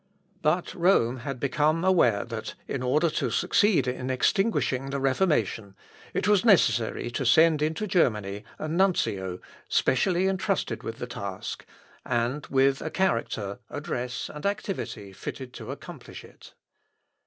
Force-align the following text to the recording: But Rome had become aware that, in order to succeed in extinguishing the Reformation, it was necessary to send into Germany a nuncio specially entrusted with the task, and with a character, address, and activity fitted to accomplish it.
But 0.41 0.73
Rome 0.73 1.17
had 1.17 1.39
become 1.39 1.85
aware 1.85 2.25
that, 2.25 2.55
in 2.67 2.81
order 2.81 3.07
to 3.11 3.29
succeed 3.29 3.87
in 3.87 4.09
extinguishing 4.09 4.89
the 4.89 4.99
Reformation, 4.99 5.75
it 6.15 6.27
was 6.27 6.43
necessary 6.43 7.11
to 7.11 7.23
send 7.23 7.61
into 7.61 7.85
Germany 7.85 8.43
a 8.57 8.67
nuncio 8.67 9.39
specially 9.69 10.25
entrusted 10.25 10.81
with 10.81 10.97
the 10.97 11.05
task, 11.05 11.67
and 12.03 12.47
with 12.47 12.81
a 12.81 12.89
character, 12.89 13.59
address, 13.69 14.27
and 14.33 14.43
activity 14.47 15.13
fitted 15.13 15.53
to 15.53 15.71
accomplish 15.71 16.23
it. 16.23 16.55